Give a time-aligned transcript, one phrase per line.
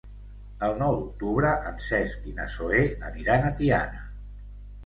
[0.67, 4.03] El nou d'octubre en Cesc i na Zoè aniran a Tiana.